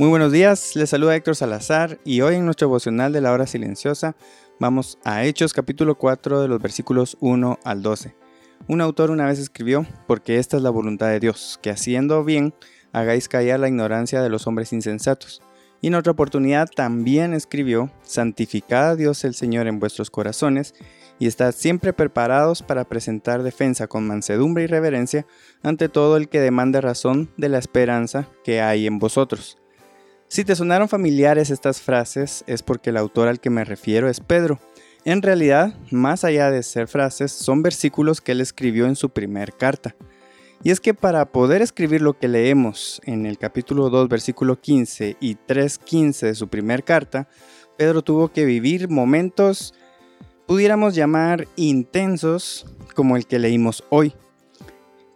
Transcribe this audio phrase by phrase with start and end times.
[0.00, 3.46] Muy buenos días, les saluda Héctor Salazar y hoy en nuestro devocional de la hora
[3.46, 4.16] silenciosa
[4.58, 8.16] vamos a Hechos capítulo 4 de los versículos 1 al 12.
[8.66, 12.54] Un autor una vez escribió, porque esta es la voluntad de Dios, que haciendo bien
[12.94, 15.42] hagáis callar la ignorancia de los hombres insensatos.
[15.82, 20.74] Y en otra oportunidad también escribió, santificad a Dios el Señor en vuestros corazones
[21.18, 25.26] y estad siempre preparados para presentar defensa con mansedumbre y reverencia
[25.62, 29.59] ante todo el que demande razón de la esperanza que hay en vosotros
[30.30, 34.20] si te sonaron familiares estas frases es porque el autor al que me refiero es
[34.20, 34.60] Pedro.
[35.04, 39.54] En realidad, más allá de ser frases, son versículos que él escribió en su primer
[39.54, 39.96] carta.
[40.62, 45.16] Y es que para poder escribir lo que leemos en el capítulo 2, versículo 15
[45.18, 47.28] y 3.15 de su primer carta,
[47.76, 49.74] Pedro tuvo que vivir momentos,
[50.46, 54.14] pudiéramos llamar intensos, como el que leímos hoy.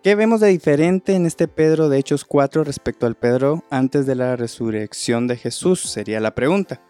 [0.04, 4.14] ¿Qué vemos de diferente en este Pedro de Hechos 4 respecto al Pedro antes de
[4.14, 5.80] la resurrección de Jesús?
[5.80, 6.82] Sería la pregunta.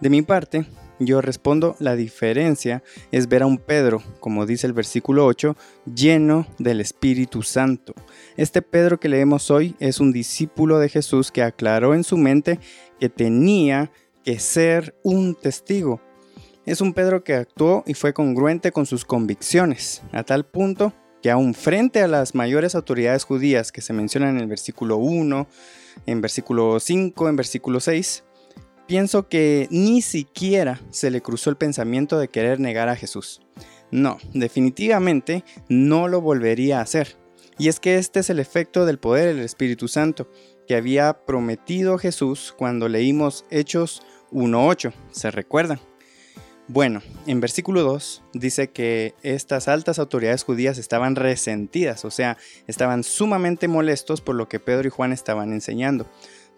[0.00, 0.64] De mi parte,
[0.98, 5.54] yo respondo, la diferencia es ver a un Pedro, como dice el versículo 8,
[5.94, 7.92] lleno del Espíritu Santo.
[8.38, 12.58] Este Pedro que leemos hoy es un discípulo de Jesús que aclaró en su mente
[12.98, 13.90] que tenía
[14.24, 16.00] que ser un testigo.
[16.64, 20.94] Es un Pedro que actuó y fue congruente con sus convicciones, a tal punto
[21.26, 25.48] que aún frente a las mayores autoridades judías que se mencionan en el versículo 1,
[26.06, 28.22] en versículo 5, en versículo 6,
[28.86, 33.42] pienso que ni siquiera se le cruzó el pensamiento de querer negar a Jesús.
[33.90, 37.16] No, definitivamente no lo volvería a hacer.
[37.58, 40.30] Y es que este es el efecto del poder del Espíritu Santo
[40.68, 44.00] que había prometido Jesús cuando leímos Hechos
[44.30, 44.92] 1.8.
[45.10, 45.80] ¿Se recuerdan?
[46.68, 53.04] Bueno, en versículo 2 dice que estas altas autoridades judías estaban resentidas, o sea, estaban
[53.04, 56.06] sumamente molestos por lo que Pedro y Juan estaban enseñando.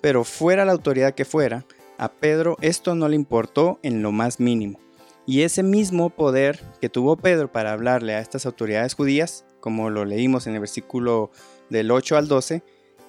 [0.01, 1.67] Pero fuera la autoridad que fuera,
[1.99, 4.81] a Pedro esto no le importó en lo más mínimo.
[5.27, 10.07] Y ese mismo poder que tuvo Pedro para hablarle a estas autoridades judías, como lo
[10.07, 11.31] leímos en el versículo
[11.69, 12.63] del 8 al 12,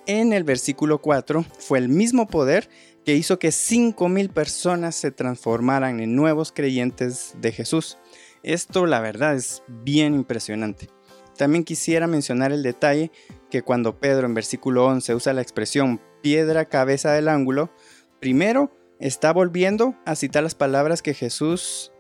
[0.09, 2.67] en el versículo 4 fue el mismo poder
[3.05, 7.99] que hizo que 5.000 personas se transformaran en nuevos creyentes de Jesús.
[8.41, 10.89] Esto la verdad es bien impresionante.
[11.37, 13.11] También quisiera mencionar el detalle
[13.51, 17.71] que cuando Pedro en versículo 11 usa la expresión piedra cabeza del ángulo,
[18.19, 21.91] primero está volviendo a citar las palabras que Jesús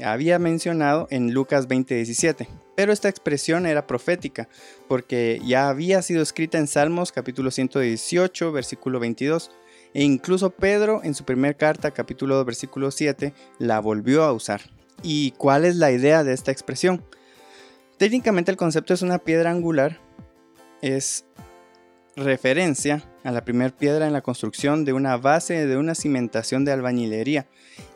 [0.00, 2.67] había mencionado en Lucas 20:17.
[2.78, 4.48] Pero esta expresión era profética,
[4.86, 9.50] porque ya había sido escrita en Salmos capítulo 118, versículo 22.
[9.94, 14.60] E incluso Pedro en su primer carta, capítulo 2, versículo 7, la volvió a usar.
[15.02, 17.04] ¿Y cuál es la idea de esta expresión?
[17.96, 19.98] Técnicamente el concepto es una piedra angular,
[20.80, 21.24] es
[22.14, 26.72] referencia a la primera piedra en la construcción de una base de una cimentación de
[26.72, 27.46] albañilería.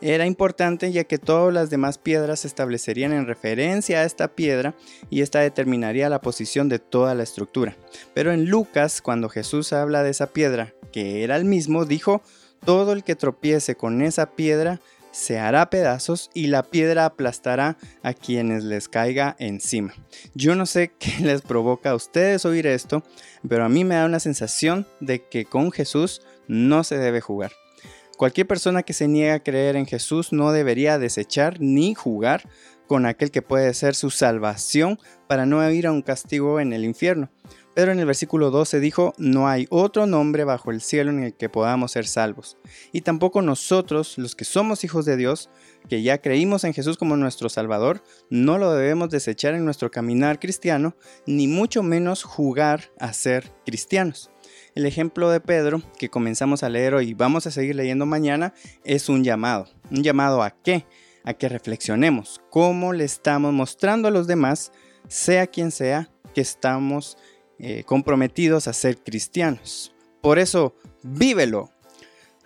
[0.02, 4.74] Era importante ya que todas las demás piedras se establecerían en referencia a esta piedra
[5.08, 7.76] y esta determinaría la posición de toda la estructura.
[8.12, 12.20] Pero en Lucas, cuando Jesús habla de esa piedra, que era el mismo, dijo,
[12.64, 14.80] todo el que tropiece con esa piedra
[15.12, 19.94] se hará pedazos y la piedra aplastará a quienes les caiga encima.
[20.34, 23.04] Yo no sé qué les provoca a ustedes oír esto,
[23.48, 27.52] pero a mí me da una sensación de que con Jesús no se debe jugar.
[28.16, 32.48] Cualquier persona que se niega a creer en Jesús no debería desechar ni jugar
[32.86, 36.84] con aquel que puede ser su salvación para no ir a un castigo en el
[36.84, 37.30] infierno.
[37.74, 41.34] Pero en el versículo 12 dijo, no hay otro nombre bajo el cielo en el
[41.34, 42.58] que podamos ser salvos.
[42.92, 45.48] Y tampoco nosotros, los que somos hijos de Dios,
[45.88, 50.38] que ya creímos en Jesús como nuestro Salvador, no lo debemos desechar en nuestro caminar
[50.38, 50.94] cristiano,
[51.26, 54.30] ni mucho menos jugar a ser cristianos.
[54.74, 58.52] El ejemplo de Pedro, que comenzamos a leer hoy y vamos a seguir leyendo mañana,
[58.84, 59.68] es un llamado.
[59.90, 60.84] ¿Un llamado a qué?
[61.24, 64.72] A que reflexionemos cómo le estamos mostrando a los demás,
[65.08, 67.16] sea quien sea, que estamos
[67.58, 69.94] eh, comprometidos a ser cristianos.
[70.20, 71.70] Por eso, vívelo.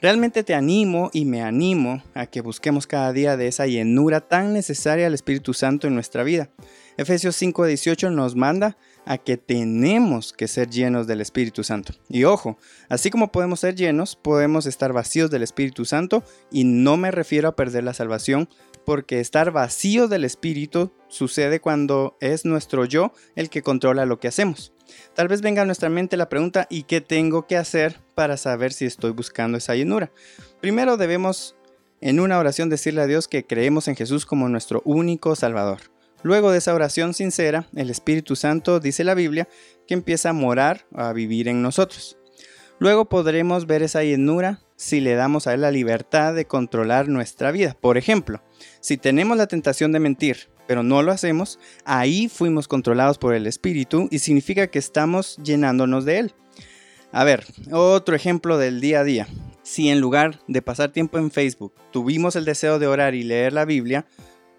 [0.01, 4.53] Realmente te animo y me animo a que busquemos cada día de esa llenura tan
[4.53, 6.51] necesaria al Espíritu Santo en nuestra vida.
[6.99, 11.93] Efesios 5:18 nos manda a que tenemos que ser llenos del Espíritu Santo.
[12.09, 12.59] Y ojo,
[12.89, 17.49] así como podemos ser llenos, podemos estar vacíos del Espíritu Santo y no me refiero
[17.49, 18.49] a perder la salvación,
[18.85, 24.29] porque estar vacío del Espíritu sucede cuando es nuestro yo el que controla lo que
[24.29, 24.73] hacemos.
[25.15, 28.73] Tal vez venga a nuestra mente la pregunta ¿y qué tengo que hacer para saber
[28.73, 30.11] si estoy buscando esa llenura?
[30.61, 31.57] Primero debemos
[32.01, 35.96] en una oración decirle a Dios que creemos en Jesús como nuestro único Salvador.
[36.23, 39.49] Luego de esa oración sincera, el Espíritu Santo, dice la Biblia,
[39.87, 42.19] que empieza a morar, a vivir en nosotros.
[42.79, 47.51] Luego podremos ver esa llenura si le damos a Él la libertad de controlar nuestra
[47.51, 47.77] vida.
[47.81, 48.43] Por ejemplo,
[48.81, 53.47] si tenemos la tentación de mentir, pero no lo hacemos, ahí fuimos controlados por el
[53.47, 56.35] Espíritu y significa que estamos llenándonos de Él.
[57.13, 59.29] A ver, otro ejemplo del día a día.
[59.63, 63.53] Si en lugar de pasar tiempo en Facebook tuvimos el deseo de orar y leer
[63.53, 64.07] la Biblia,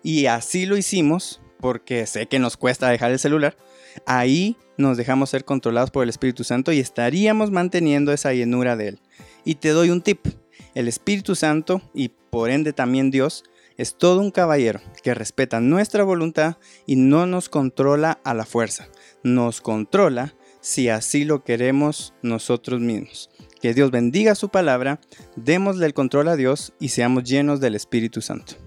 [0.01, 3.57] y así lo hicimos, porque sé que nos cuesta dejar el celular,
[4.06, 8.89] ahí nos dejamos ser controlados por el Espíritu Santo y estaríamos manteniendo esa llenura de
[8.89, 9.00] Él.
[9.44, 10.27] Y te doy un tip.
[10.75, 13.44] El Espíritu Santo y por ende también Dios
[13.77, 18.88] es todo un caballero que respeta nuestra voluntad y no nos controla a la fuerza.
[19.24, 23.30] Nos controla si así lo queremos nosotros mismos.
[23.62, 25.00] Que Dios bendiga su palabra,
[25.36, 28.67] démosle el control a Dios y seamos llenos del Espíritu Santo.